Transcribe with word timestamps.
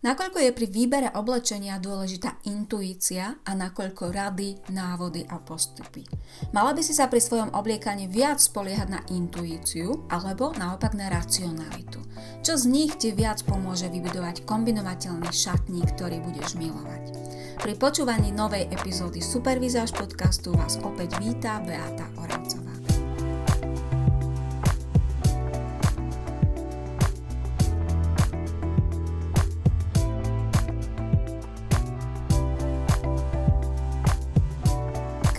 Nakoľko 0.00 0.40
je 0.40 0.56
pri 0.56 0.66
výbere 0.72 1.08
oblečenia 1.12 1.76
dôležitá 1.76 2.40
intuícia 2.48 3.36
a 3.44 3.52
nakoľko 3.52 4.08
rady, 4.08 4.72
návody 4.72 5.28
a 5.28 5.36
postupy. 5.36 6.08
Mala 6.56 6.72
by 6.72 6.80
si 6.80 6.96
sa 6.96 7.04
pri 7.04 7.20
svojom 7.20 7.52
obliekaní 7.52 8.08
viac 8.08 8.40
spoliehať 8.40 8.88
na 8.88 9.04
intuíciu 9.12 10.08
alebo 10.08 10.56
naopak 10.56 10.96
na 10.96 11.12
racionalitu. 11.12 12.00
Čo 12.40 12.56
z 12.56 12.64
nich 12.72 12.96
ti 12.96 13.12
viac 13.12 13.44
pomôže 13.44 13.92
vybudovať 13.92 14.48
kombinovateľný 14.48 15.28
šatník, 15.28 15.92
ktorý 15.92 16.24
budeš 16.24 16.56
milovať. 16.56 17.12
Pri 17.60 17.76
počúvaní 17.76 18.32
novej 18.32 18.72
epizódy 18.72 19.20
Supervizáž 19.20 19.92
podcastu 19.92 20.56
vás 20.56 20.80
opäť 20.80 21.20
víta 21.20 21.60
Beata 21.60 22.08
Oravcová. 22.16 22.59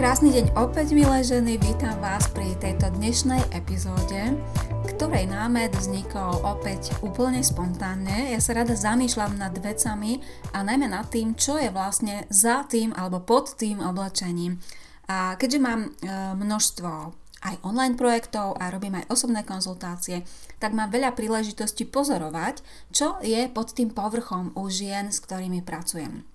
Krásny 0.02 0.34
deň 0.34 0.58
opäť, 0.58 0.98
milé 0.98 1.22
ženy, 1.22 1.62
vítam 1.62 1.94
vás 2.02 2.26
pri 2.34 2.58
tejto 2.58 2.90
dnešnej 2.90 3.54
epizóde, 3.54 4.34
ktorej 4.90 5.30
námed 5.30 5.78
vznikol 5.78 6.42
opäť 6.42 6.98
úplne 7.06 7.46
spontánne. 7.46 8.34
Ja 8.34 8.42
sa 8.42 8.58
rada 8.58 8.74
zamýšľam 8.74 9.38
nad 9.38 9.54
vecami 9.54 10.18
a 10.58 10.66
najmä 10.66 10.90
nad 10.90 11.06
tým, 11.14 11.38
čo 11.38 11.62
je 11.62 11.70
vlastne 11.70 12.26
za 12.34 12.66
tým 12.66 12.98
alebo 12.98 13.22
pod 13.22 13.54
tým 13.54 13.78
oblečením. 13.78 14.58
A 15.06 15.38
keďže 15.38 15.62
mám 15.62 15.86
e, 15.86 15.90
množstvo 16.34 16.90
aj 17.46 17.62
online 17.62 17.94
projektov 17.94 18.58
a 18.58 18.74
robím 18.74 19.06
aj 19.06 19.14
osobné 19.14 19.46
konzultácie, 19.46 20.26
tak 20.58 20.74
mám 20.74 20.90
veľa 20.90 21.14
príležitostí 21.14 21.86
pozorovať, 21.86 22.66
čo 22.90 23.22
je 23.22 23.46
pod 23.54 23.78
tým 23.78 23.94
povrchom 23.94 24.50
u 24.58 24.66
žien, 24.66 25.14
s 25.14 25.22
ktorými 25.22 25.62
pracujem. 25.62 26.31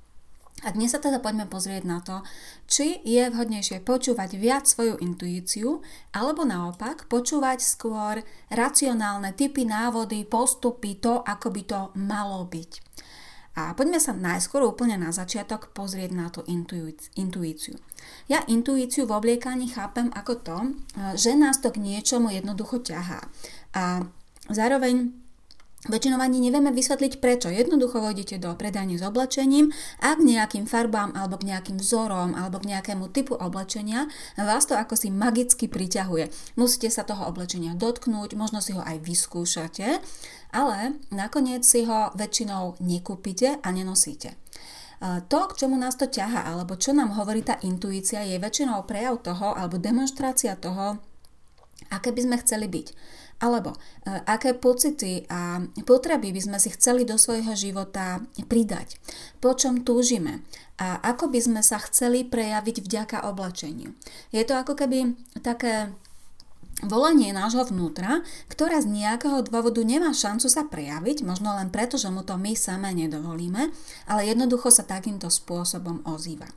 A 0.64 0.72
dnes 0.72 0.88
sa 0.88 1.04
teda 1.04 1.20
poďme 1.20 1.44
pozrieť 1.44 1.84
na 1.84 2.00
to, 2.00 2.24
či 2.64 3.04
je 3.04 3.28
vhodnejšie 3.28 3.84
počúvať 3.84 4.40
viac 4.40 4.64
svoju 4.64 4.96
intuíciu, 5.04 5.84
alebo 6.16 6.48
naopak 6.48 7.12
počúvať 7.12 7.60
skôr 7.60 8.24
racionálne 8.48 9.36
typy, 9.36 9.68
návody, 9.68 10.24
postupy, 10.24 10.96
to, 10.96 11.20
ako 11.20 11.52
by 11.52 11.62
to 11.68 11.80
malo 12.00 12.48
byť. 12.48 12.72
A 13.56 13.72
poďme 13.72 14.00
sa 14.00 14.16
najskôr 14.16 14.64
úplne 14.64 15.00
na 15.00 15.12
začiatok 15.12 15.72
pozrieť 15.76 16.10
na 16.12 16.28
tú 16.28 16.40
intuíciu. 17.16 17.76
Ja 18.28 18.44
intuíciu 18.48 19.08
v 19.08 19.16
obliekaní 19.16 19.72
chápem 19.72 20.12
ako 20.12 20.32
to, 20.40 20.58
že 21.16 21.36
nás 21.36 21.60
to 21.60 21.72
k 21.72 21.80
niečomu 21.80 22.32
jednoducho 22.32 22.84
ťahá. 22.84 23.24
A 23.76 24.04
zároveň 24.48 25.25
Väčšinou 25.86 26.18
ani 26.18 26.42
nevieme 26.42 26.74
vysvetliť 26.74 27.22
prečo. 27.22 27.46
Jednoducho 27.46 28.02
vojdete 28.02 28.42
do 28.42 28.50
predajne 28.58 28.98
s 28.98 29.06
oblečením 29.06 29.70
a 30.02 30.18
k 30.18 30.20
nejakým 30.26 30.66
farbám 30.66 31.14
alebo 31.14 31.38
k 31.38 31.54
nejakým 31.54 31.78
vzorom 31.78 32.34
alebo 32.34 32.58
k 32.58 32.74
nejakému 32.74 33.06
typu 33.14 33.38
oblečenia 33.38 34.10
vás 34.34 34.66
to 34.66 34.74
ako 34.74 34.98
si 34.98 35.14
magicky 35.14 35.70
priťahuje. 35.70 36.56
Musíte 36.58 36.90
sa 36.90 37.06
toho 37.06 37.30
oblečenia 37.30 37.78
dotknúť, 37.78 38.34
možno 38.34 38.58
si 38.58 38.74
ho 38.74 38.82
aj 38.82 38.98
vyskúšate, 39.02 40.02
ale 40.50 40.98
nakoniec 41.14 41.62
si 41.62 41.86
ho 41.86 42.10
väčšinou 42.18 42.82
nekúpite 42.82 43.62
a 43.62 43.68
nenosíte. 43.70 44.34
To, 45.02 45.38
k 45.52 45.56
čomu 45.60 45.76
nás 45.76 45.92
to 46.00 46.08
ťaha, 46.08 46.48
alebo 46.48 46.80
čo 46.80 46.96
nám 46.96 47.12
hovorí 47.20 47.44
tá 47.44 47.60
intuícia, 47.60 48.24
je 48.24 48.40
väčšinou 48.40 48.88
prejav 48.88 49.20
toho, 49.20 49.52
alebo 49.52 49.76
demonstrácia 49.76 50.56
toho, 50.56 50.96
aké 51.92 52.16
by 52.16 52.20
sme 52.24 52.36
chceli 52.40 52.64
byť. 52.64 52.86
Alebo 53.36 53.76
e, 53.76 53.78
aké 54.24 54.56
pocity 54.56 55.28
a 55.28 55.60
potreby 55.84 56.32
by 56.32 56.40
sme 56.40 56.58
si 56.60 56.72
chceli 56.72 57.04
do 57.04 57.20
svojho 57.20 57.52
života 57.52 58.24
pridať, 58.48 58.96
po 59.44 59.52
čom 59.52 59.84
túžime 59.84 60.40
a 60.76 61.00
ako 61.00 61.32
by 61.32 61.40
sme 61.40 61.60
sa 61.64 61.80
chceli 61.80 62.24
prejaviť 62.24 62.84
vďaka 62.84 63.28
oblečeniu. 63.28 63.96
Je 64.32 64.44
to 64.44 64.56
ako 64.56 64.76
keby 64.76 65.16
také 65.40 65.92
volanie 66.84 67.32
nášho 67.32 67.64
vnútra, 67.64 68.20
ktoré 68.52 68.84
z 68.84 68.92
nejakého 68.92 69.40
dôvodu 69.48 69.80
nemá 69.80 70.12
šancu 70.12 70.52
sa 70.52 70.68
prejaviť, 70.68 71.24
možno 71.24 71.56
len 71.56 71.72
preto, 71.72 71.96
že 71.96 72.12
mu 72.12 72.20
to 72.20 72.36
my 72.36 72.52
same 72.52 72.92
nedovolíme, 72.92 73.72
ale 74.04 74.28
jednoducho 74.28 74.68
sa 74.68 74.84
takýmto 74.84 75.32
spôsobom 75.32 76.04
ozýva. 76.04 76.52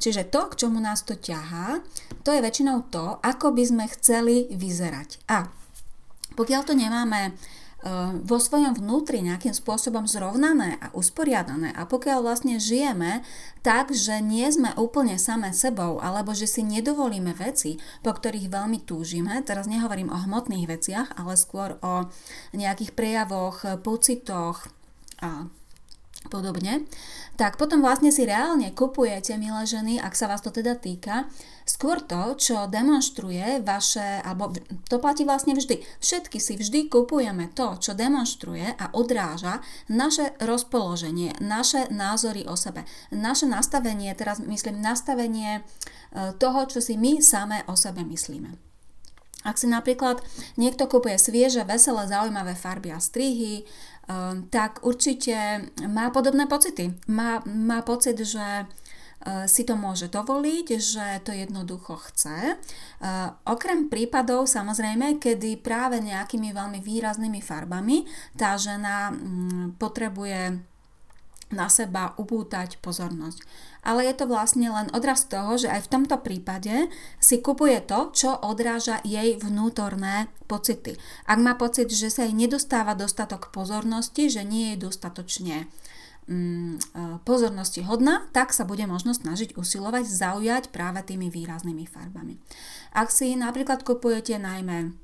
Čiže 0.00 0.32
to, 0.34 0.50
k 0.50 0.66
čomu 0.66 0.82
nás 0.82 1.04
to 1.04 1.14
ťahá, 1.14 1.84
to 2.26 2.34
je 2.34 2.42
väčšinou 2.42 2.90
to, 2.90 3.20
ako 3.22 3.54
by 3.54 3.62
sme 3.62 3.84
chceli 3.92 4.50
vyzerať. 4.50 5.22
A 5.30 5.46
pokiaľ 6.34 6.62
to 6.66 6.74
nemáme 6.74 7.20
e, 7.28 7.30
vo 8.22 8.38
svojom 8.40 8.76
vnútri 8.76 9.22
nejakým 9.22 9.54
spôsobom 9.54 10.04
zrovnané 10.10 10.76
a 10.82 10.90
usporiadané 10.92 11.72
a 11.72 11.86
pokiaľ 11.86 12.24
vlastne 12.24 12.58
žijeme 12.60 13.24
tak, 13.62 13.94
že 13.94 14.18
nie 14.20 14.48
sme 14.50 14.74
úplne 14.74 15.16
samé 15.16 15.54
sebou 15.54 16.02
alebo 16.02 16.34
že 16.34 16.50
si 16.50 16.66
nedovolíme 16.66 17.32
veci, 17.36 17.78
po 18.02 18.12
ktorých 18.12 18.50
veľmi 18.50 18.82
túžime, 18.82 19.38
teraz 19.46 19.70
nehovorím 19.70 20.10
o 20.10 20.18
hmotných 20.18 20.66
veciach, 20.66 21.08
ale 21.16 21.38
skôr 21.38 21.78
o 21.80 22.10
nejakých 22.52 22.92
prejavoch, 22.92 23.62
pocitoch 23.80 24.66
podobne, 26.30 26.86
tak 27.40 27.56
potom 27.56 27.80
vlastne 27.80 28.12
si 28.12 28.28
reálne 28.28 28.70
kupujete, 28.76 29.34
milé 29.40 29.64
ženy, 29.64 29.98
ak 29.98 30.12
sa 30.12 30.28
vás 30.28 30.44
to 30.44 30.52
teda 30.52 30.76
týka, 30.76 31.26
skôr 31.64 32.02
to, 32.02 32.36
čo 32.36 32.68
demonstruje 32.68 33.62
vaše, 33.64 34.20
alebo 34.22 34.52
to 34.86 34.96
platí 35.00 35.24
vlastne 35.24 35.56
vždy. 35.56 35.80
Všetky 36.02 36.38
si 36.38 36.58
vždy 36.58 36.92
kupujeme 36.92 37.50
to, 37.56 37.78
čo 37.80 37.96
demonstruje 37.96 38.66
a 38.66 38.92
odráža 38.92 39.64
naše 39.88 40.36
rozpoloženie, 40.42 41.38
naše 41.40 41.88
názory 41.88 42.44
o 42.46 42.58
sebe, 42.58 42.84
naše 43.10 43.48
nastavenie, 43.48 44.12
teraz 44.12 44.42
myslím 44.42 44.82
nastavenie 44.82 45.60
e, 45.60 46.36
toho, 46.36 46.68
čo 46.68 46.82
si 46.84 46.98
my 46.98 47.22
samé 47.24 47.64
o 47.70 47.74
sebe 47.78 48.04
myslíme. 48.04 48.71
Ak 49.42 49.58
si 49.58 49.66
napríklad 49.66 50.22
niekto 50.54 50.86
kupuje 50.86 51.18
svieže, 51.18 51.66
veselé, 51.66 52.06
zaujímavé 52.06 52.54
farby 52.54 52.94
a 52.94 53.02
strihy, 53.02 53.66
Ehm, 54.10 54.50
tak 54.50 54.82
určite 54.82 55.70
má 55.86 56.10
podobné 56.10 56.50
pocity. 56.50 56.90
Má, 57.06 57.38
má 57.46 57.86
pocit, 57.86 58.18
že 58.18 58.66
eh, 58.66 59.46
si 59.46 59.62
to 59.62 59.78
môže 59.78 60.10
dovoliť, 60.10 60.66
že 60.74 61.06
to 61.22 61.30
jednoducho 61.30 62.02
chce. 62.10 62.58
Eh, 62.58 63.28
okrem 63.46 63.86
prípadov 63.86 64.50
samozrejme, 64.50 65.22
kedy 65.22 65.62
práve 65.62 66.02
nejakými 66.02 66.50
veľmi 66.50 66.82
výraznými 66.82 67.38
farbami 67.38 68.02
tá 68.34 68.58
žena 68.58 69.14
mm, 69.14 69.78
potrebuje 69.78 70.58
na 71.52 71.68
seba 71.68 72.16
upútať 72.16 72.80
pozornosť. 72.80 73.44
Ale 73.82 74.06
je 74.06 74.14
to 74.14 74.30
vlastne 74.30 74.70
len 74.70 74.86
odraz 74.94 75.26
toho, 75.26 75.58
že 75.58 75.66
aj 75.66 75.90
v 75.90 75.92
tomto 75.98 76.22
prípade 76.22 76.86
si 77.18 77.42
kupuje 77.42 77.82
to, 77.82 78.14
čo 78.14 78.30
odráža 78.38 79.02
jej 79.02 79.34
vnútorné 79.42 80.30
pocity. 80.46 80.94
Ak 81.26 81.42
má 81.42 81.58
pocit, 81.58 81.90
že 81.90 82.06
sa 82.06 82.22
jej 82.22 82.34
nedostáva 82.34 82.94
dostatok 82.94 83.50
pozornosti, 83.50 84.30
že 84.30 84.46
nie 84.46 84.74
je 84.74 84.86
dostatočne 84.86 85.66
mm, 86.30 86.74
e, 86.78 86.78
pozornosti 87.26 87.82
hodná, 87.82 88.30
tak 88.30 88.54
sa 88.54 88.62
bude 88.62 88.86
možno 88.86 89.18
snažiť 89.18 89.58
usilovať 89.58 90.04
zaujať 90.06 90.64
práve 90.70 91.02
tými 91.02 91.26
výraznými 91.34 91.82
farbami. 91.90 92.38
Ak 92.94 93.10
si 93.10 93.34
napríklad 93.34 93.82
kupujete 93.82 94.38
najmä 94.38 94.94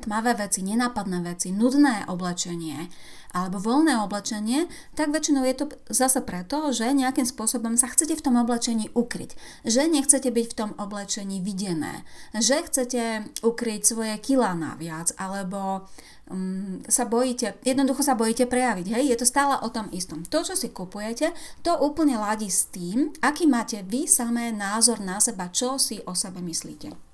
tmavé 0.00 0.34
veci, 0.34 0.64
nenápadné 0.64 1.20
veci, 1.20 1.52
nudné 1.52 2.08
oblečenie 2.08 2.88
alebo 3.32 3.56
voľné 3.56 3.96
oblečenie, 4.04 4.68
tak 4.92 5.08
väčšinou 5.08 5.40
je 5.48 5.56
to 5.56 5.64
zase 5.88 6.20
preto, 6.20 6.68
že 6.68 6.92
nejakým 6.92 7.24
spôsobom 7.24 7.80
sa 7.80 7.88
chcete 7.88 8.12
v 8.20 8.24
tom 8.24 8.36
oblečení 8.36 8.92
ukryť. 8.92 9.32
Že 9.64 9.88
nechcete 9.88 10.28
byť 10.28 10.46
v 10.52 10.56
tom 10.56 10.70
oblečení 10.76 11.40
videné. 11.40 12.04
Že 12.36 12.68
chcete 12.68 13.02
ukryť 13.40 13.80
svoje 13.88 14.14
kilá 14.20 14.52
naviac 14.52 15.16
alebo 15.16 15.88
um, 16.28 16.84
sa 16.84 17.08
bojíte, 17.08 17.56
jednoducho 17.64 18.04
sa 18.04 18.12
bojíte 18.12 18.44
prejaviť. 18.44 18.86
Hej? 19.00 19.16
Je 19.16 19.16
to 19.16 19.24
stále 19.24 19.56
o 19.64 19.68
tom 19.72 19.88
istom. 19.96 20.28
To, 20.28 20.44
čo 20.44 20.52
si 20.52 20.68
kupujete, 20.68 21.32
to 21.64 21.72
úplne 21.80 22.20
ladí 22.20 22.52
s 22.52 22.68
tým, 22.68 23.16
aký 23.24 23.48
máte 23.48 23.80
vy 23.80 24.04
samé 24.04 24.52
názor 24.52 25.00
na 25.00 25.16
seba, 25.24 25.48
čo 25.48 25.80
si 25.80 26.04
o 26.04 26.12
sebe 26.12 26.44
myslíte. 26.44 27.11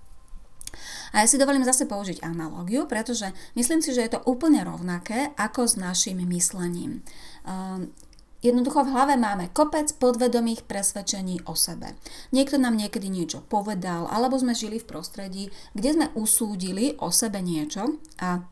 A 1.13 1.25
ja 1.25 1.27
si 1.29 1.41
dovolím 1.41 1.65
zase 1.65 1.89
použiť 1.89 2.21
analogiu, 2.25 2.85
pretože 2.85 3.33
myslím 3.57 3.81
si, 3.81 3.95
že 3.97 4.05
je 4.05 4.13
to 4.17 4.25
úplne 4.29 4.61
rovnaké 4.65 5.33
ako 5.37 5.65
s 5.65 5.75
našim 5.81 6.21
myslením. 6.25 7.01
Ehm, 7.49 7.91
jednoducho 8.45 8.87
v 8.87 8.93
hlave 8.93 9.15
máme 9.17 9.51
kopec 9.51 9.91
podvedomých 9.97 10.69
presvedčení 10.69 11.43
o 11.49 11.59
sebe. 11.59 11.97
Niekto 12.31 12.61
nám 12.61 12.77
niekedy 12.77 13.09
niečo 13.11 13.43
povedal, 13.47 14.07
alebo 14.11 14.39
sme 14.39 14.55
žili 14.55 14.79
v 14.79 14.89
prostredí, 14.89 15.45
kde 15.75 15.91
sme 15.95 16.07
usúdili 16.15 16.95
o 17.01 17.11
sebe 17.11 17.41
niečo 17.43 17.99
a 18.21 18.45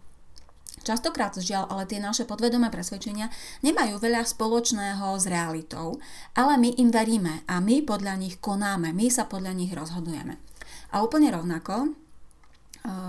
Častokrát 0.87 1.35
žiaľ, 1.35 1.67
ale 1.67 1.83
tie 1.91 1.99
naše 1.99 2.31
podvedomé 2.31 2.71
presvedčenia 2.71 3.27
nemajú 3.67 3.99
veľa 3.99 4.23
spoločného 4.23 5.19
s 5.19 5.27
realitou, 5.27 5.99
ale 6.39 6.55
my 6.63 6.79
im 6.79 6.95
veríme 6.95 7.43
a 7.51 7.59
my 7.59 7.83
podľa 7.83 8.15
nich 8.15 8.39
konáme, 8.39 8.95
my 8.95 9.11
sa 9.11 9.27
podľa 9.27 9.51
nich 9.59 9.75
rozhodujeme. 9.75 10.39
A 10.95 11.03
úplne 11.03 11.35
rovnako 11.35 12.06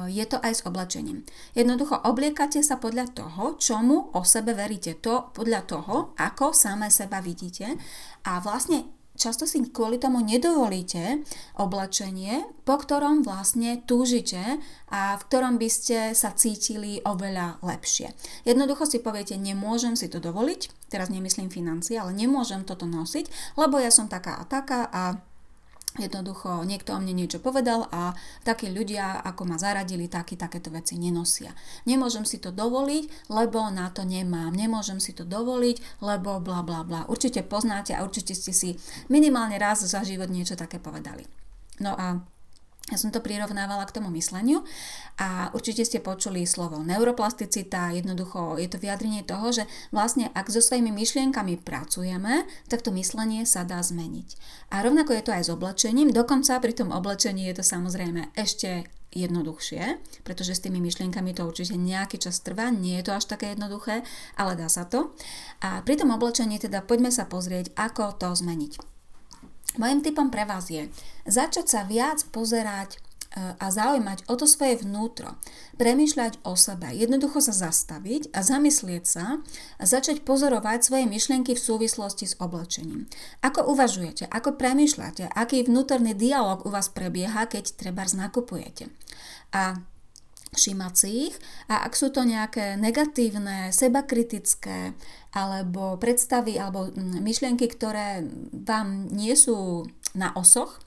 je 0.09 0.25
to 0.25 0.41
aj 0.41 0.53
s 0.57 0.65
oblečením. 0.65 1.21
Jednoducho 1.53 2.01
obliekate 2.01 2.65
sa 2.65 2.81
podľa 2.81 3.13
toho, 3.13 3.61
čomu 3.61 4.09
o 4.17 4.21
sebe 4.25 4.57
veríte. 4.57 4.97
To 5.05 5.29
podľa 5.31 5.61
toho, 5.69 5.95
ako 6.17 6.51
samé 6.53 6.89
seba 6.89 7.21
vidíte. 7.21 7.77
A 8.25 8.41
vlastne 8.41 8.89
často 9.17 9.49
si 9.49 9.59
kvôli 9.73 9.97
tomu 9.97 10.21
nedovolíte 10.21 11.25
oblečenie, 11.57 12.45
po 12.63 12.77
ktorom 12.77 13.25
vlastne 13.25 13.81
túžite 13.83 14.39
a 14.93 15.17
v 15.17 15.25
ktorom 15.25 15.57
by 15.57 15.69
ste 15.69 16.13
sa 16.13 16.31
cítili 16.37 17.01
oveľa 17.01 17.57
lepšie. 17.65 18.13
Jednoducho 18.45 18.85
si 18.85 19.01
poviete, 19.01 19.33
nemôžem 19.35 19.97
si 19.97 20.05
to 20.05 20.21
dovoliť, 20.21 20.89
teraz 20.93 21.09
nemyslím 21.09 21.49
financie, 21.49 21.97
ale 21.97 22.13
nemôžem 22.13 22.61
toto 22.61 22.85
nosiť, 22.85 23.57
lebo 23.57 23.81
ja 23.81 23.89
som 23.89 24.05
taká 24.05 24.37
a 24.37 24.45
taká 24.45 24.85
a 24.93 25.17
Jednoducho 25.97 26.61
niekto 26.63 26.93
o 26.93 27.01
mne 27.01 27.13
niečo 27.17 27.41
povedal 27.41 27.89
a 27.89 28.13
takí 28.45 28.69
ľudia, 28.69 29.21
ako 29.25 29.49
ma 29.49 29.57
zaradili, 29.57 30.05
takí 30.05 30.37
takéto 30.37 30.69
veci 30.69 30.95
nenosia. 31.01 31.51
Nemôžem 31.89 32.23
si 32.23 32.37
to 32.37 32.53
dovoliť, 32.53 33.29
lebo 33.33 33.67
na 33.73 33.89
to 33.89 34.05
nemám. 34.05 34.53
Nemôžem 34.53 35.01
si 35.01 35.17
to 35.17 35.25
dovoliť, 35.25 36.05
lebo 36.05 36.37
bla 36.37 36.61
bla 36.61 36.85
bla. 36.85 37.09
Určite 37.09 37.41
poznáte 37.41 37.97
a 37.97 38.05
určite 38.05 38.37
ste 38.37 38.53
si 38.53 38.69
minimálne 39.09 39.57
raz 39.57 39.81
za 39.81 40.05
život 40.05 40.29
niečo 40.29 40.53
také 40.53 40.77
povedali. 40.77 41.25
No 41.81 41.93
a 41.93 42.36
ja 42.87 42.95
som 42.95 43.11
to 43.11 43.19
prirovnávala 43.19 43.83
k 43.83 43.99
tomu 43.99 44.07
mysleniu 44.15 44.63
a 45.19 45.51
určite 45.51 45.83
ste 45.83 45.99
počuli 45.99 46.47
slovo 46.47 46.79
neuroplasticita, 46.79 47.91
jednoducho 47.91 48.55
je 48.55 48.71
to 48.71 48.79
vyjadrenie 48.79 49.27
toho, 49.27 49.51
že 49.51 49.67
vlastne 49.91 50.31
ak 50.31 50.47
so 50.47 50.63
svojimi 50.63 50.95
myšlienkami 50.95 51.59
pracujeme, 51.59 52.47
tak 52.71 52.79
to 52.79 52.95
myslenie 52.95 53.43
sa 53.43 53.67
dá 53.67 53.83
zmeniť. 53.83 54.39
A 54.71 54.87
rovnako 54.87 55.19
je 55.19 55.23
to 55.27 55.35
aj 55.35 55.43
s 55.43 55.51
oblečením, 55.51 56.15
dokonca 56.15 56.63
pri 56.63 56.71
tom 56.71 56.95
oblečení 56.95 57.51
je 57.51 57.59
to 57.59 57.63
samozrejme 57.67 58.31
ešte 58.39 58.87
jednoduchšie, 59.11 59.99
pretože 60.23 60.55
s 60.55 60.63
tými 60.63 60.79
myšlienkami 60.79 61.35
to 61.35 61.43
určite 61.43 61.75
nejaký 61.75 62.23
čas 62.23 62.39
trvá, 62.39 62.71
nie 62.71 62.99
je 62.99 63.11
to 63.11 63.15
až 63.15 63.27
také 63.27 63.51
jednoduché, 63.55 64.03
ale 64.39 64.55
dá 64.55 64.71
sa 64.71 64.87
to. 64.87 65.11
A 65.59 65.83
pri 65.83 65.99
tom 65.99 66.15
oblečení 66.15 66.55
teda 66.55 66.83
poďme 66.83 67.11
sa 67.11 67.27
pozrieť, 67.27 67.75
ako 67.75 68.15
to 68.15 68.31
zmeniť. 68.31 68.96
Mojím 69.77 70.01
typom 70.01 70.33
pre 70.33 70.41
vás 70.41 70.73
je 70.73 70.89
začať 71.29 71.65
sa 71.69 71.81
viac 71.85 72.25
pozerať 72.33 72.97
e, 72.97 72.97
a 73.61 73.69
zaujímať 73.69 74.25
o 74.25 74.33
to 74.33 74.49
svoje 74.49 74.81
vnútro, 74.81 75.37
premýšľať 75.77 76.41
o 76.41 76.57
sebe, 76.57 76.89
jednoducho 76.97 77.37
sa 77.45 77.53
zastaviť 77.53 78.33
a 78.33 78.41
zamyslieť 78.41 79.03
sa 79.05 79.37
a 79.77 79.83
začať 79.85 80.25
pozorovať 80.25 80.81
svoje 80.81 81.05
myšlienky 81.05 81.53
v 81.53 81.61
súvislosti 81.61 82.25
s 82.25 82.33
oblečením. 82.41 83.05
Ako 83.45 83.69
uvažujete, 83.69 84.25
ako 84.33 84.57
premýšľate, 84.57 85.29
aký 85.29 85.69
vnútorný 85.69 86.17
dialog 86.17 86.65
u 86.65 86.73
vás 86.73 86.89
prebieha, 86.89 87.45
keď 87.45 87.77
treba 87.77 88.01
znakupujete. 88.09 88.89
A 89.53 89.77
všímať 90.53 90.93
a 91.67 91.83
ak 91.83 91.93
sú 91.93 92.07
to 92.13 92.23
nejaké 92.23 92.79
negatívne, 92.79 93.75
sebakritické 93.75 94.95
alebo 95.35 95.99
predstavy 95.99 96.55
alebo 96.55 96.87
mm, 96.87 97.19
myšlienky, 97.19 97.67
ktoré 97.67 98.23
vám 98.51 99.11
nie 99.11 99.35
sú 99.35 99.85
na 100.15 100.31
osoch, 100.33 100.79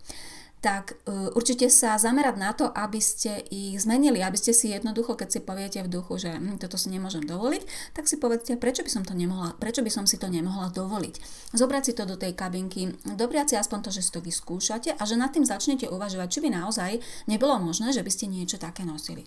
tak 0.60 1.00
uh, 1.08 1.32
určite 1.32 1.72
sa 1.72 1.96
zamerať 1.96 2.36
na 2.36 2.52
to, 2.52 2.68
aby 2.68 3.00
ste 3.00 3.40
ich 3.48 3.80
zmenili, 3.80 4.20
aby 4.20 4.36
ste 4.36 4.52
si 4.52 4.68
jednoducho, 4.68 5.16
keď 5.16 5.28
si 5.32 5.40
poviete 5.40 5.80
v 5.80 5.88
duchu, 5.88 6.20
že 6.20 6.36
hm, 6.36 6.60
toto 6.60 6.76
si 6.76 6.92
nemôžem 6.92 7.24
dovoliť, 7.24 7.96
tak 7.96 8.04
si 8.04 8.20
povedzte, 8.20 8.60
prečo 8.60 8.84
by 8.84 8.92
som 8.92 9.02
to 9.08 9.16
nemohla, 9.16 9.56
prečo 9.56 9.80
by 9.80 9.88
som 9.88 10.04
si 10.04 10.20
to 10.20 10.28
nemohla 10.28 10.68
dovoliť. 10.68 11.14
Zobrať 11.56 11.82
si 11.88 11.92
to 11.96 12.04
do 12.04 12.20
tej 12.20 12.36
kabinky, 12.36 12.92
dobriať 13.08 13.46
si 13.48 13.56
aspoň 13.56 13.88
to, 13.88 13.90
že 13.90 14.04
si 14.04 14.12
to 14.12 14.20
vyskúšate 14.20 15.00
a 15.00 15.02
že 15.08 15.16
nad 15.16 15.32
tým 15.32 15.48
začnete 15.48 15.88
uvažovať, 15.88 16.28
či 16.28 16.40
by 16.44 16.48
naozaj 16.52 17.00
nebolo 17.24 17.56
možné, 17.56 17.96
že 17.96 18.04
by 18.04 18.12
ste 18.12 18.28
niečo 18.28 18.60
také 18.60 18.84
nosili. 18.84 19.24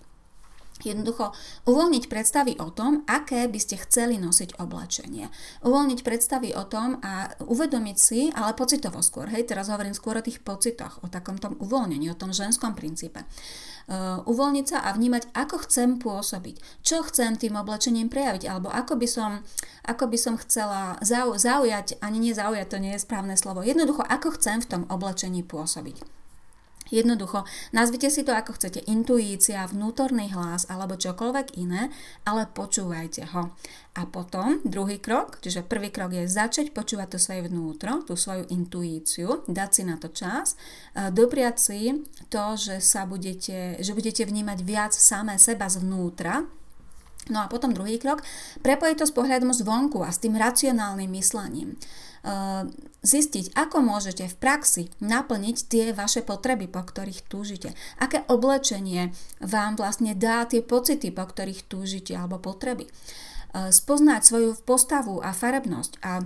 Jednoducho 0.81 1.37
uvoľniť 1.69 2.09
predstavy 2.09 2.57
o 2.57 2.73
tom, 2.73 3.05
aké 3.05 3.45
by 3.45 3.59
ste 3.61 3.77
chceli 3.85 4.17
nosiť 4.17 4.57
oblečenie. 4.57 5.29
Uvoľniť 5.61 5.99
predstavy 6.01 6.49
o 6.57 6.65
tom 6.65 6.97
a 7.05 7.29
uvedomiť 7.45 7.97
si, 7.97 8.33
ale 8.33 8.57
pocitovo 8.57 9.05
skôr, 9.05 9.29
hej, 9.29 9.45
teraz 9.45 9.69
hovorím 9.69 9.93
skôr 9.93 10.17
o 10.17 10.25
tých 10.25 10.41
pocitoch, 10.41 10.97
o 11.05 11.07
takom 11.13 11.37
tom 11.37 11.53
uvoľnení, 11.61 12.09
o 12.09 12.17
tom 12.17 12.33
ženskom 12.33 12.73
princípe. 12.73 13.21
Uh, 13.83 14.23
uvoľniť 14.25 14.65
sa 14.65 14.77
a 14.87 14.95
vnímať, 14.95 15.35
ako 15.35 15.67
chcem 15.67 15.99
pôsobiť, 15.99 16.55
čo 16.87 17.03
chcem 17.03 17.35
tým 17.35 17.59
oblečením 17.59 18.07
prejaviť, 18.07 18.47
alebo 18.47 18.71
ako 18.71 18.95
by 18.95 19.07
som, 19.07 19.43
ako 19.83 20.07
by 20.07 20.17
som 20.17 20.39
chcela 20.39 20.95
zau, 21.03 21.35
zaujať, 21.35 21.99
ani 21.99 22.31
nezaujať, 22.31 22.67
to 22.71 22.79
nie 22.79 22.95
je 22.95 23.03
správne 23.03 23.35
slovo, 23.35 23.59
jednoducho, 23.59 23.99
ako 24.07 24.39
chcem 24.39 24.63
v 24.63 24.69
tom 24.71 24.81
oblečení 24.87 25.43
pôsobiť. 25.43 26.22
Jednoducho, 26.91 27.47
nazvite 27.71 28.11
si 28.11 28.27
to 28.27 28.35
ako 28.35 28.59
chcete, 28.59 28.83
intuícia, 28.91 29.63
vnútorný 29.67 30.33
hlas 30.35 30.67
alebo 30.67 30.99
čokoľvek 30.99 31.55
iné, 31.55 31.93
ale 32.27 32.49
počúvajte 32.51 33.31
ho. 33.35 33.55
A 33.93 34.09
potom 34.09 34.57
druhý 34.65 34.97
krok, 34.97 35.37
čiže 35.37 35.61
prvý 35.61 35.93
krok 35.93 36.17
je 36.17 36.25
začať 36.25 36.73
počúvať 36.73 37.13
to 37.13 37.19
svoje 37.21 37.45
vnútro, 37.45 38.01
tú 38.03 38.17
svoju 38.17 38.49
intuíciu, 38.49 39.45
dať 39.45 39.69
si 39.69 39.83
na 39.85 40.01
to 40.01 40.09
čas, 40.09 40.57
dopriať 40.97 41.55
si 41.61 41.79
to, 42.33 42.57
že 42.57 42.81
sa 42.81 43.05
budete, 43.05 43.77
že 43.77 43.91
budete 43.93 44.25
vnímať 44.25 44.59
viac 44.65 44.93
samé 44.97 45.37
seba 45.37 45.69
zvnútra, 45.69 46.41
No 47.31 47.43
a 47.43 47.47
potom 47.47 47.71
druhý 47.71 47.95
krok, 48.01 48.25
prepojiť 48.59 48.95
to 48.99 49.05
s 49.07 49.15
pohľadom 49.15 49.55
zvonku 49.55 50.03
a 50.03 50.11
s 50.11 50.19
tým 50.19 50.35
racionálnym 50.35 51.07
myslením. 51.13 51.79
Ehm, 52.23 52.71
zistiť, 53.03 53.51
ako 53.51 53.83
môžete 53.83 54.31
v 54.31 54.39
praxi 54.39 54.83
naplniť 55.03 55.57
tie 55.67 55.85
vaše 55.91 56.23
potreby, 56.23 56.71
po 56.71 56.79
ktorých 56.79 57.27
túžite. 57.27 57.75
Aké 57.99 58.23
oblečenie 58.31 59.11
vám 59.43 59.75
vlastne 59.75 60.15
dá 60.15 60.47
tie 60.47 60.63
pocity, 60.63 61.11
po 61.11 61.27
ktorých 61.27 61.67
túžite 61.67 62.15
alebo 62.15 62.39
potreby. 62.39 62.87
Ehm, 62.87 63.75
spoznať 63.75 64.21
svoju 64.23 64.49
postavu 64.63 65.19
a 65.19 65.35
farebnosť 65.35 65.99
a 65.99 66.23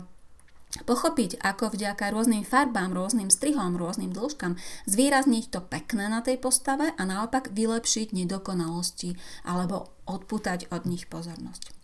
pochopiť, 0.84 1.40
ako 1.42 1.74
vďaka 1.74 2.12
rôznym 2.12 2.44
farbám, 2.44 2.92
rôznym 2.92 3.32
strihom, 3.32 3.80
rôznym 3.80 4.12
dĺžkam 4.12 4.60
zvýrazniť 4.86 5.44
to 5.50 5.60
pekné 5.64 6.12
na 6.12 6.20
tej 6.20 6.38
postave 6.38 6.92
a 6.94 7.02
naopak 7.08 7.56
vylepšiť 7.56 8.12
nedokonalosti 8.14 9.16
alebo 9.48 9.96
odputať 10.06 10.70
od 10.70 10.84
nich 10.86 11.08
pozornosť. 11.08 11.78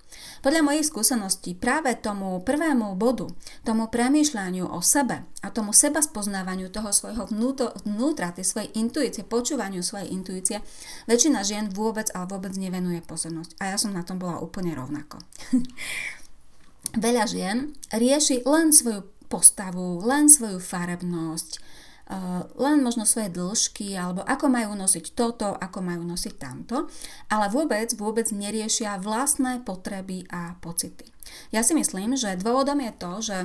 Podľa 0.45 0.61
mojich 0.61 0.87
skúseností 0.87 1.57
práve 1.57 1.95
tomu 1.97 2.37
prvému 2.43 2.93
bodu, 2.99 3.31
tomu 3.65 3.89
premýšľaniu 3.89 4.69
o 4.69 4.79
sebe 4.83 5.25
a 5.41 5.47
tomu 5.49 5.73
seba 5.73 6.03
spoznávaniu 6.03 6.69
toho 6.69 6.93
svojho 6.93 7.25
vnúto, 7.31 7.73
vnútra, 7.87 8.35
tej 8.35 8.45
svojej 8.45 8.69
intuície, 8.77 9.25
počúvaniu 9.25 9.81
svojej 9.81 10.11
intuície, 10.13 10.61
väčšina 11.09 11.41
žien 11.41 11.65
vôbec 11.73 12.13
ale 12.13 12.29
vôbec 12.29 12.53
nevenuje 12.53 13.01
pozornosť. 13.01 13.57
A 13.57 13.73
ja 13.73 13.77
som 13.79 13.95
na 13.95 14.05
tom 14.05 14.21
bola 14.21 14.37
úplne 14.37 14.75
rovnako. 14.77 15.17
Veľa 16.93 17.25
žien 17.25 17.73
rieši 17.89 18.45
len 18.45 18.69
svoju 18.69 19.09
postavu, 19.25 20.05
len 20.05 20.29
svoju 20.29 20.61
farebnosť, 20.61 21.57
len 22.59 22.85
možno 22.85 23.07
svoje 23.07 23.33
dĺžky, 23.33 23.97
alebo 23.97 24.21
ako 24.21 24.45
majú 24.51 24.77
nosiť 24.77 25.17
toto, 25.17 25.57
ako 25.57 25.81
majú 25.81 26.05
nosiť 26.05 26.33
tamto, 26.37 26.85
ale 27.33 27.49
vôbec, 27.49 27.89
vôbec 27.97 28.29
neriešia 28.29 29.01
vlastné 29.01 29.65
potreby 29.65 30.29
a 30.29 30.53
pocity. 30.61 31.09
Ja 31.49 31.65
si 31.65 31.73
myslím, 31.73 32.13
že 32.13 32.37
dôvodom 32.37 32.77
je 32.83 32.93
to, 32.93 33.11
že 33.23 33.37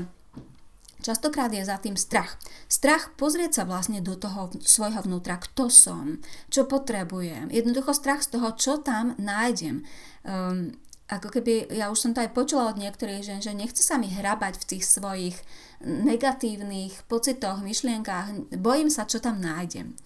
Častokrát 0.98 1.54
je 1.54 1.62
za 1.62 1.78
tým 1.78 1.94
strach. 1.94 2.34
Strach 2.66 3.14
pozrieť 3.14 3.62
sa 3.62 3.64
vlastne 3.70 4.02
do 4.02 4.18
toho 4.18 4.50
svojho 4.58 5.06
vnútra, 5.06 5.38
kto 5.38 5.70
som, 5.70 6.18
čo 6.50 6.66
potrebujem. 6.66 7.54
Jednoducho 7.54 7.94
strach 7.94 8.26
z 8.26 8.34
toho, 8.34 8.50
čo 8.58 8.82
tam 8.82 9.14
nájdem. 9.14 9.86
Um, 10.26 10.74
ako 11.08 11.32
keby, 11.32 11.72
ja 11.72 11.88
už 11.88 11.98
som 12.04 12.12
to 12.12 12.20
aj 12.20 12.36
počula 12.36 12.68
od 12.68 12.76
niektorých 12.76 13.24
žen, 13.24 13.40
že 13.40 13.56
nechce 13.56 13.80
sa 13.80 13.96
mi 13.96 14.12
hrabať 14.12 14.60
v 14.60 14.68
tých 14.76 14.84
svojich 14.84 15.36
negatívnych 15.80 17.08
pocitoch, 17.08 17.64
myšlienkách, 17.64 18.52
bojím 18.60 18.92
sa, 18.92 19.08
čo 19.08 19.16
tam 19.16 19.40
nájdem. 19.40 19.96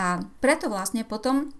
A 0.00 0.24
preto 0.40 0.72
vlastne 0.72 1.04
potom 1.04 1.52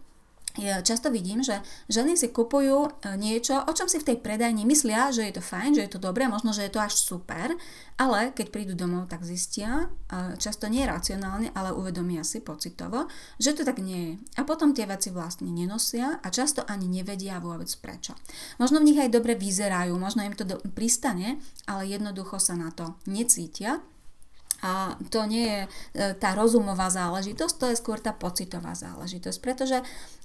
ja 0.59 0.83
často 0.83 1.09
vidím, 1.09 1.41
že 1.41 1.63
ženy 1.87 2.19
si 2.19 2.35
kupujú 2.35 2.91
e, 2.91 3.15
niečo, 3.15 3.63
o 3.63 3.73
čom 3.73 3.87
si 3.87 4.03
v 4.03 4.13
tej 4.13 4.17
predajni 4.19 4.67
myslia, 4.67 5.15
že 5.15 5.23
je 5.25 5.39
to 5.39 5.43
fajn, 5.43 5.79
že 5.79 5.85
je 5.87 5.93
to 5.95 6.03
dobré, 6.03 6.27
možno, 6.27 6.51
že 6.51 6.67
je 6.67 6.75
to 6.75 6.83
až 6.83 6.99
super, 6.99 7.55
ale 7.95 8.35
keď 8.35 8.47
prídu 8.51 8.75
domov, 8.75 9.07
tak 9.07 9.23
zistia, 9.23 9.87
e, 10.11 10.35
často 10.37 10.67
nie 10.67 10.83
racionálne, 10.83 11.55
ale 11.55 11.71
uvedomia 11.71 12.27
si 12.27 12.43
pocitovo, 12.43 13.07
že 13.39 13.55
to 13.55 13.63
tak 13.63 13.79
nie 13.79 14.01
je. 14.03 14.15
A 14.39 14.43
potom 14.43 14.75
tie 14.75 14.85
veci 14.91 15.15
vlastne 15.15 15.49
nenosia 15.49 16.19
a 16.19 16.27
často 16.35 16.67
ani 16.67 16.91
nevedia 16.91 17.39
vôbec 17.39 17.71
prečo. 17.79 18.19
Možno 18.59 18.83
v 18.83 18.93
nich 18.93 18.99
aj 18.99 19.15
dobre 19.15 19.39
vyzerajú, 19.39 19.95
možno 19.95 20.27
im 20.27 20.35
to 20.35 20.43
do, 20.43 20.59
pristane, 20.75 21.39
ale 21.71 21.87
jednoducho 21.87 22.43
sa 22.43 22.59
na 22.59 22.75
to 22.75 22.99
necítia 23.07 23.79
a 24.59 24.99
to 25.15 25.23
nie 25.31 25.47
je 25.47 25.61
e, 25.63 25.69
tá 26.19 26.35
rozumová 26.35 26.91
záležitosť, 26.91 27.55
to 27.55 27.67
je 27.71 27.79
skôr 27.79 28.03
tá 28.03 28.11
pocitová 28.11 28.75
záležitosť, 28.75 29.39
pretože 29.39 29.79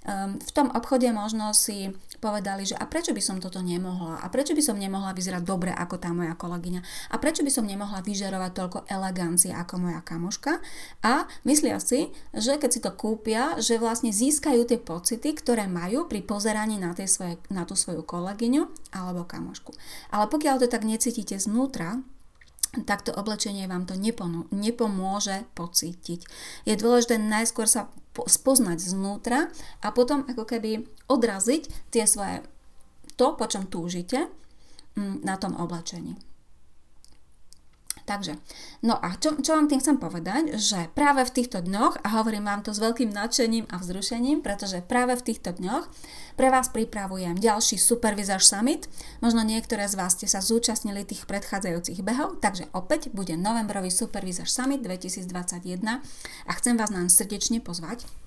um, 0.09 0.41
v 0.41 0.51
tom 0.51 0.73
obchode 0.73 1.05
možno 1.13 1.53
si 1.53 1.93
povedali, 2.17 2.65
že 2.65 2.73
a 2.73 2.89
prečo 2.89 3.13
by 3.13 3.21
som 3.21 3.37
toto 3.37 3.61
nemohla, 3.61 4.25
a 4.25 4.27
prečo 4.33 4.57
by 4.57 4.63
som 4.65 4.81
nemohla 4.81 5.13
vyzerať 5.13 5.43
dobre 5.45 5.69
ako 5.69 6.01
tá 6.01 6.09
moja 6.09 6.33
kolegyňa, 6.33 6.81
a 7.13 7.15
prečo 7.21 7.45
by 7.45 7.51
som 7.53 7.69
nemohla 7.69 8.01
vyžerovať 8.01 8.51
toľko 8.57 8.79
elegancie 8.89 9.53
ako 9.53 9.85
moja 9.85 10.01
kamoška? 10.01 10.57
A 11.05 11.29
myslia 11.45 11.77
si, 11.77 12.09
že 12.33 12.57
keď 12.57 12.69
si 12.73 12.79
to 12.81 12.89
kúpia, 12.89 13.61
že 13.61 13.77
vlastne 13.77 14.09
získajú 14.09 14.65
tie 14.65 14.81
pocity, 14.81 15.29
ktoré 15.37 15.69
majú 15.69 16.09
pri 16.09 16.25
pozeraní 16.25 16.81
na, 16.81 16.97
tej 16.97 17.05
svoje, 17.05 17.35
na 17.53 17.69
tú 17.69 17.77
svoju 17.77 18.01
kolegyňu 18.01 18.65
alebo 18.97 19.29
kamošku. 19.29 19.77
Ale 20.09 20.25
pokiaľ 20.25 20.65
to 20.65 20.67
tak 20.71 20.89
necítite 20.89 21.37
znútra, 21.37 22.01
tak 22.81 23.05
to 23.05 23.13
oblečenie 23.13 23.69
vám 23.69 23.85
to 23.85 23.93
nepomôže 24.49 25.45
pocítiť. 25.53 26.25
Je 26.65 26.73
dôležité 26.73 27.21
najskôr 27.21 27.69
sa 27.69 27.93
spoznať 28.17 28.81
znútra 28.81 29.53
a 29.85 29.93
potom 29.93 30.25
ako 30.25 30.49
keby 30.49 30.89
odraziť 31.05 31.93
tie 31.93 32.09
svoje 32.09 32.41
to, 33.13 33.37
po 33.37 33.45
čom 33.45 33.69
túžite 33.69 34.25
mm, 34.97 35.21
na 35.21 35.37
tom 35.37 35.53
oblečení. 35.53 36.17
Takže, 38.03 38.35
no 38.83 38.99
a 38.99 39.15
čo, 39.15 39.39
čo 39.39 39.55
vám 39.55 39.71
tým 39.71 39.79
chcem 39.79 39.95
povedať, 39.95 40.59
že 40.59 40.91
práve 40.91 41.23
v 41.23 41.31
týchto 41.39 41.63
dňoch, 41.63 42.03
a 42.03 42.19
hovorím 42.19 42.43
vám 42.43 42.59
to 42.59 42.75
s 42.75 42.83
veľkým 42.83 43.15
nadšením 43.15 43.71
a 43.71 43.79
vzrušením, 43.79 44.43
pretože 44.43 44.83
práve 44.83 45.15
v 45.15 45.25
týchto 45.31 45.55
dňoch 45.55 45.87
pre 46.35 46.51
vás 46.51 46.67
pripravujem 46.67 47.39
ďalší 47.39 47.79
Supervisor 47.79 48.43
Summit. 48.43 48.91
Možno 49.23 49.39
niektoré 49.47 49.87
z 49.87 49.95
vás 49.95 50.19
ste 50.19 50.27
sa 50.27 50.43
zúčastnili 50.43 51.07
tých 51.07 51.23
predchádzajúcich 51.23 52.03
behov, 52.03 52.43
takže 52.43 52.67
opäť 52.75 53.07
bude 53.15 53.39
novembrový 53.39 53.87
Supervisor 53.87 54.51
Summit 54.51 54.83
2021 54.83 56.03
a 56.43 56.51
chcem 56.59 56.75
vás 56.75 56.91
nám 56.91 57.07
srdečne 57.07 57.63
pozvať. 57.63 58.22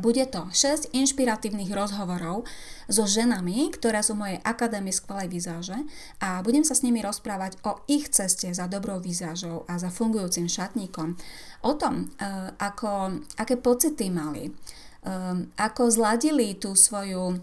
Bude 0.00 0.24
to 0.26 0.48
6 0.50 0.96
inšpiratívnych 0.96 1.68
rozhovorov 1.70 2.48
so 2.88 3.04
ženami, 3.04 3.68
ktoré 3.74 4.00
sú 4.00 4.16
v 4.16 4.22
mojej 4.24 4.38
akadémii 4.40 4.94
skvelej 4.94 5.28
vizáže 5.28 5.78
a 6.24 6.40
budem 6.40 6.64
sa 6.64 6.72
s 6.72 6.80
nimi 6.80 7.04
rozprávať 7.04 7.60
o 7.68 7.84
ich 7.84 8.08
ceste 8.08 8.48
za 8.48 8.64
dobrou 8.64 8.96
vizážou 8.96 9.68
a 9.68 9.76
za 9.76 9.92
fungujúcim 9.92 10.48
šatníkom. 10.48 11.20
O 11.68 11.72
tom, 11.76 12.08
e, 12.16 12.28
ako, 12.56 13.20
aké 13.36 13.60
pocity 13.60 14.08
mali, 14.08 14.48
e, 14.48 14.52
ako 15.60 15.82
zladili 15.92 16.56
tú 16.56 16.72
svoju 16.72 17.36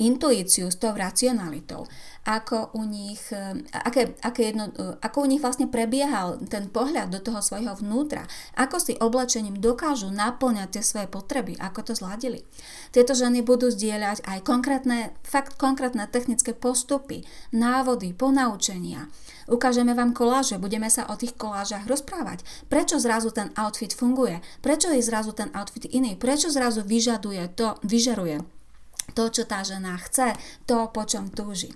intuíciu 0.00 0.72
s 0.72 0.80
tou 0.80 0.96
racionalitou, 0.96 1.84
ako 2.26 2.74
u 2.74 2.82
nich, 2.88 3.20
e, 3.30 3.62
aké, 3.70 4.16
aké 4.24 4.50
jedno, 4.50 4.72
e, 4.72 4.96
ako 5.04 5.22
u 5.22 5.26
nich 5.28 5.44
vlastne 5.44 5.68
prebiehal 5.68 6.40
ten 6.48 6.72
pohľad 6.72 7.12
do 7.12 7.20
toho 7.20 7.44
svojho 7.44 7.76
vnútra, 7.78 8.24
ako 8.56 8.80
si 8.80 8.98
oblečením 8.98 9.60
dokážu 9.60 10.08
naplňať 10.10 10.68
tie 10.74 10.82
svoje 10.82 11.06
potreby, 11.06 11.54
ako 11.60 11.86
to 11.86 11.92
zladili. 11.94 12.42
Tieto 12.90 13.12
ženy 13.12 13.44
budú 13.44 13.68
zdieľať 13.68 14.24
aj 14.24 14.38
konkrétne, 14.42 15.12
fakt 15.22 15.60
konkrétne 15.60 16.08
technické 16.08 16.56
postupy, 16.56 17.22
návody, 17.52 18.16
ponaučenia. 18.16 19.12
Ukážeme 19.46 19.94
vám 19.94 20.10
koláže, 20.10 20.58
budeme 20.58 20.90
sa 20.90 21.06
o 21.06 21.14
tých 21.14 21.38
kolážach 21.38 21.86
rozprávať. 21.86 22.42
Prečo 22.66 22.98
zrazu 22.98 23.30
ten 23.30 23.54
outfit 23.54 23.94
funguje? 23.94 24.42
Prečo 24.58 24.90
je 24.90 24.98
zrazu 25.04 25.30
ten 25.30 25.54
outfit 25.54 25.86
iný? 25.94 26.18
Prečo 26.18 26.50
zrazu 26.50 26.82
vyžaduje 26.82 27.54
to, 27.54 27.78
vyžaruje 27.86 28.55
to, 29.16 29.32
čo 29.32 29.48
tá 29.48 29.64
žena 29.64 29.96
chce, 29.96 30.36
to, 30.68 30.92
po 30.92 31.08
čom 31.08 31.32
túži. 31.32 31.72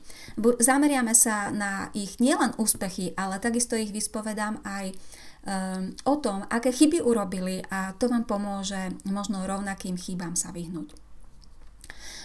Zameriame 0.61 1.17
sa 1.17 1.49
na 1.49 1.89
ich 1.97 2.21
nielen 2.21 2.53
úspechy, 2.61 3.17
ale 3.17 3.41
takisto 3.41 3.81
ich 3.81 3.91
vyspovedám 3.91 4.61
aj 4.61 4.93
um, 4.93 5.97
o 6.05 6.15
tom, 6.21 6.45
aké 6.53 6.69
chyby 6.69 7.01
urobili 7.01 7.65
a 7.73 7.97
to 7.97 8.13
vám 8.13 8.29
pomôže 8.29 8.93
možno 9.09 9.49
rovnakým 9.49 9.97
chybám 9.97 10.37
sa 10.37 10.53
vyhnúť. 10.53 11.10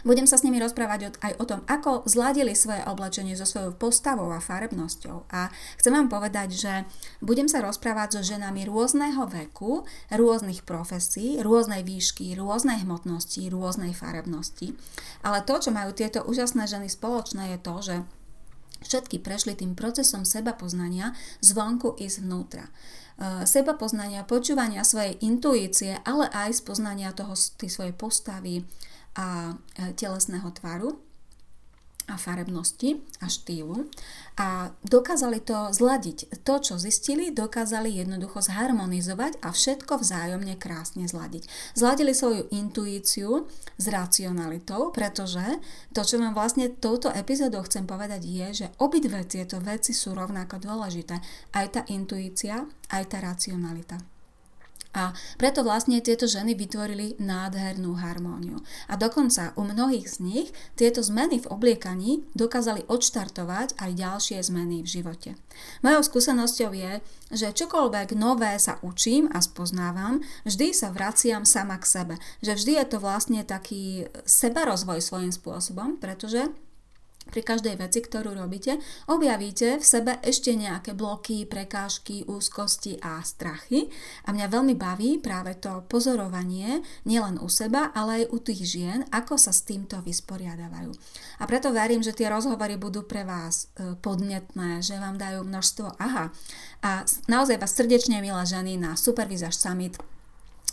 Budem 0.05 0.29
sa 0.29 0.37
s 0.37 0.45
nimi 0.45 0.61
rozprávať 0.61 1.17
aj 1.17 1.33
o 1.41 1.45
tom, 1.49 1.65
ako 1.65 2.05
zladili 2.05 2.53
svoje 2.53 2.85
oblečenie 2.85 3.33
so 3.33 3.49
svojou 3.49 3.73
postavou 3.73 4.29
a 4.29 4.37
farebnosťou. 4.37 5.25
A 5.33 5.49
chcem 5.81 5.97
vám 5.97 6.13
povedať, 6.13 6.53
že 6.53 6.73
budem 7.25 7.49
sa 7.49 7.65
rozprávať 7.65 8.21
so 8.21 8.37
ženami 8.37 8.69
rôzneho 8.69 9.25
veku, 9.25 9.81
rôznych 10.13 10.61
profesí, 10.61 11.41
rôznej 11.41 11.81
výšky, 11.81 12.37
rôznej 12.37 12.85
hmotnosti, 12.85 13.49
rôznej 13.49 13.97
farebnosti. 13.97 14.77
Ale 15.25 15.41
to, 15.41 15.57
čo 15.57 15.73
majú 15.73 15.89
tieto 15.97 16.21
úžasné 16.21 16.69
ženy 16.69 16.85
spoločné, 16.85 17.57
je 17.57 17.59
to, 17.65 17.75
že 17.81 17.95
všetky 18.85 19.17
prešli 19.25 19.57
tým 19.57 19.73
procesom 19.73 20.21
seba 20.21 20.53
poznania 20.53 21.17
zvonku 21.41 21.97
i 21.97 22.05
zvnútra 22.05 22.69
seba 23.47 23.79
poznania, 23.79 24.27
počúvania 24.27 24.83
svojej 24.83 25.15
intuície, 25.23 25.95
ale 26.03 26.27
aj 26.35 26.59
spoznania 26.59 27.15
toho, 27.15 27.31
tej 27.55 27.71
svojej 27.71 27.95
postavy, 27.95 28.67
a 29.15 29.55
e, 29.79 29.93
telesného 29.95 30.51
tvaru 30.51 31.05
a 32.05 32.21
farebnosti 32.21 33.01
a 33.21 33.25
štýlu 33.25 33.89
a 34.37 34.69
dokázali 34.85 35.41
to 35.41 35.73
zladiť. 35.73 36.37
To, 36.45 36.61
čo 36.61 36.77
zistili, 36.77 37.33
dokázali 37.33 37.89
jednoducho 37.89 38.45
zharmonizovať 38.45 39.41
a 39.41 39.49
všetko 39.49 40.05
vzájomne 40.05 40.53
krásne 40.61 41.09
zladiť. 41.09 41.49
Zladili 41.73 42.13
svoju 42.13 42.45
intuíciu 42.53 43.49
s 43.81 43.85
racionalitou, 43.89 44.93
pretože 44.93 45.41
to, 45.97 46.05
čo 46.05 46.21
vám 46.21 46.37
vlastne 46.37 46.69
touto 46.69 47.09
epizódou 47.09 47.65
chcem 47.65 47.89
povedať 47.89 48.21
je, 48.21 48.47
že 48.65 48.67
obidve 48.77 49.25
tieto 49.25 49.57
veci 49.57 49.89
sú 49.89 50.13
rovnako 50.13 50.61
dôležité. 50.61 51.17
Aj 51.57 51.65
tá 51.73 51.81
intuícia, 51.89 52.69
aj 52.93 53.03
tá 53.09 53.17
racionalita. 53.17 54.14
A 54.95 55.11
preto 55.35 55.67
vlastne 55.67 55.99
tieto 55.99 56.23
ženy 56.23 56.55
vytvorili 56.55 57.19
nádhernú 57.19 57.99
harmóniu. 57.99 58.63
A 58.87 58.95
dokonca 58.95 59.51
u 59.59 59.67
mnohých 59.67 60.07
z 60.07 60.17
nich 60.23 60.47
tieto 60.79 61.03
zmeny 61.03 61.43
v 61.43 61.51
obliekaní 61.51 62.23
dokázali 62.31 62.87
odštartovať 62.87 63.75
aj 63.75 63.91
ďalšie 63.91 64.39
zmeny 64.39 64.81
v 64.81 64.87
živote. 64.87 65.29
Mojou 65.83 66.01
skúsenosťou 66.01 66.71
je, 66.71 67.03
že 67.35 67.51
čokoľvek 67.51 68.15
nové 68.15 68.55
sa 68.55 68.79
učím 68.79 69.27
a 69.35 69.43
spoznávam, 69.43 70.23
vždy 70.47 70.71
sa 70.71 70.95
vraciam 70.95 71.43
sama 71.43 71.75
k 71.75 71.85
sebe. 71.85 72.15
Že 72.39 72.51
vždy 72.55 72.71
je 72.79 72.85
to 72.87 72.97
vlastne 73.03 73.41
taký 73.43 74.07
sebarozvoj 74.23 75.03
svojím 75.03 75.35
spôsobom, 75.35 75.99
pretože 75.99 76.47
pri 77.25 77.41
každej 77.41 77.75
veci, 77.81 77.99
ktorú 78.05 78.37
robíte, 78.37 78.77
objavíte 79.09 79.81
v 79.81 79.85
sebe 79.85 80.21
ešte 80.21 80.53
nejaké 80.53 80.93
bloky, 80.93 81.43
prekážky, 81.49 82.23
úzkosti 82.25 83.01
a 83.01 83.19
strachy. 83.25 83.89
A 84.29 84.31
mňa 84.31 84.47
veľmi 84.47 84.75
baví 84.77 85.17
práve 85.19 85.57
to 85.57 85.83
pozorovanie 85.89 86.85
nielen 87.03 87.41
u 87.41 87.49
seba, 87.49 87.89
ale 87.91 88.23
aj 88.23 88.31
u 88.31 88.37
tých 88.39 88.61
žien, 88.63 88.99
ako 89.09 89.35
sa 89.35 89.51
s 89.51 89.65
týmto 89.65 89.99
vysporiadávajú. 90.05 90.93
A 91.41 91.43
preto 91.49 91.73
verím, 91.73 92.05
že 92.05 92.15
tie 92.15 92.29
rozhovory 92.31 92.77
budú 92.79 93.03
pre 93.03 93.27
vás 93.27 93.73
e, 93.75 93.97
podnetné, 93.99 94.79
že 94.85 94.95
vám 95.01 95.19
dajú 95.19 95.43
množstvo 95.43 95.99
aha. 95.99 96.31
A 96.85 97.03
naozaj 97.27 97.59
vás 97.59 97.73
srdečne, 97.73 98.21
milé 98.21 98.43
ženy, 98.45 98.77
na 98.77 98.93
Supervisaž 98.95 99.57
Summit 99.57 99.97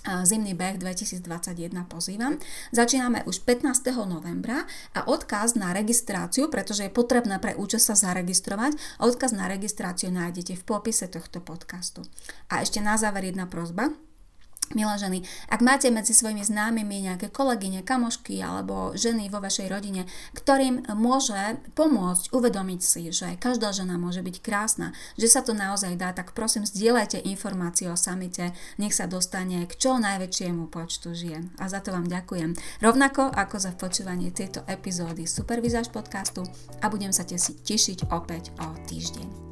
Zimný 0.03 0.59
beh 0.59 0.83
2021 0.83 1.87
pozývam. 1.87 2.35
Začíname 2.75 3.23
už 3.23 3.47
15. 3.47 3.87
novembra 4.11 4.67
a 4.99 5.07
odkaz 5.07 5.55
na 5.55 5.71
registráciu, 5.71 6.51
pretože 6.51 6.91
je 6.91 6.91
potrebné 6.91 7.39
pre 7.39 7.55
účasť 7.55 7.85
sa 7.95 8.11
zaregistrovať, 8.11 8.75
odkaz 8.99 9.31
na 9.31 9.47
registráciu 9.47 10.11
nájdete 10.11 10.59
v 10.59 10.67
popise 10.67 11.07
tohto 11.07 11.39
podcastu. 11.39 12.03
A 12.51 12.67
ešte 12.67 12.83
na 12.83 12.99
záver 12.99 13.31
jedna 13.31 13.47
prozba. 13.47 13.95
Milé 14.73 14.95
ženy, 14.97 15.19
ak 15.53 15.61
máte 15.61 15.93
medzi 15.93 16.17
svojimi 16.17 16.41
známymi 16.41 17.05
nejaké 17.05 17.29
kolegyne, 17.29 17.85
kamošky 17.85 18.41
alebo 18.41 18.97
ženy 18.97 19.29
vo 19.29 19.39
vašej 19.39 19.69
rodine, 19.69 20.09
ktorým 20.33 20.89
môže 20.97 21.61
pomôcť 21.77 22.33
uvedomiť 22.33 22.81
si, 22.81 23.03
že 23.13 23.37
každá 23.37 23.77
žena 23.77 24.01
môže 24.01 24.25
byť 24.25 24.37
krásna, 24.41 24.97
že 25.21 25.29
sa 25.29 25.45
to 25.45 25.53
naozaj 25.53 25.93
dá, 26.01 26.17
tak 26.17 26.33
prosím 26.33 26.65
zdieľajte 26.65 27.21
informácie 27.29 27.93
o 27.93 27.97
samite, 27.97 28.57
nech 28.81 28.97
sa 28.97 29.05
dostane 29.05 29.69
k 29.69 29.73
čo 29.77 30.01
najväčšiemu 30.01 30.73
počtu 30.73 31.13
žien. 31.13 31.53
A 31.61 31.69
za 31.69 31.85
to 31.85 31.93
vám 31.93 32.09
ďakujem. 32.09 32.57
Rovnako 32.81 33.29
ako 33.29 33.57
za 33.61 33.73
počúvanie 33.77 34.33
tejto 34.33 34.65
epizódy 34.65 35.29
Supervizáž 35.29 35.93
podcastu 35.93 36.49
a 36.81 36.89
budem 36.89 37.13
sa 37.13 37.29
tešiť 37.29 38.09
opäť 38.09 38.51
o 38.59 38.73
týždeň. 38.89 39.52